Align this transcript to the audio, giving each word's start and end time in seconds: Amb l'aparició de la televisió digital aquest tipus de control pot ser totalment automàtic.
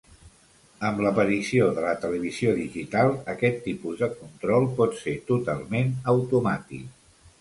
Amb 0.87 1.01
l'aparició 1.05 1.67
de 1.75 1.83
la 1.83 1.91
televisió 2.05 2.55
digital 2.61 3.13
aquest 3.35 3.61
tipus 3.67 4.01
de 4.03 4.09
control 4.15 4.69
pot 4.81 5.01
ser 5.03 5.15
totalment 5.29 5.93
automàtic. 6.15 6.89